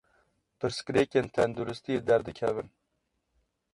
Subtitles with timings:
[0.59, 2.67] Pirsgirêkên tenduristiyê derdikevin.